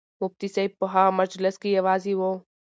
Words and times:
مفتي 0.21 0.47
صاحب 0.55 0.71
په 0.79 0.85
هغه 0.93 1.11
مجلس 1.21 1.55
کې 1.61 1.69
یوازې 1.77 2.13
و. 2.15 2.21